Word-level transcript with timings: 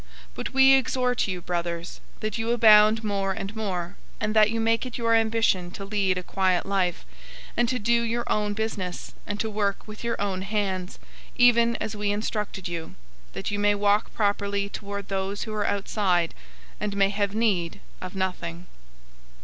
But 0.33 0.51
we 0.51 0.73
exhort 0.73 1.27
you, 1.27 1.41
brothers, 1.41 2.01
that 2.21 2.39
you 2.39 2.49
abound 2.49 3.03
more 3.03 3.33
and 3.33 3.55
more; 3.55 3.97
004:011 4.17 4.17
and 4.21 4.35
that 4.35 4.49
you 4.49 4.59
make 4.59 4.83
it 4.83 4.97
your 4.97 5.13
ambition 5.13 5.69
to 5.69 5.85
lead 5.85 6.17
a 6.17 6.23
quiet 6.23 6.65
life, 6.65 7.05
and 7.55 7.69
to 7.69 7.77
do 7.77 8.01
your 8.01 8.23
own 8.25 8.53
business, 8.55 9.13
and 9.27 9.39
to 9.39 9.47
work 9.47 9.87
with 9.87 10.03
your 10.03 10.19
own 10.19 10.41
hands, 10.41 10.97
even 11.37 11.75
as 11.75 11.95
we 11.95 12.07
charged 12.19 12.67
you; 12.67 12.95
004:012 13.33 13.33
that 13.33 13.51
you 13.51 13.59
may 13.59 13.75
walk 13.75 14.11
properly 14.15 14.69
toward 14.69 15.07
those 15.07 15.43
who 15.43 15.53
are 15.53 15.67
outside, 15.67 16.33
and 16.79 16.97
may 16.97 17.09
have 17.09 17.35
need 17.35 17.79
of 18.01 18.15
nothing. 18.15 18.65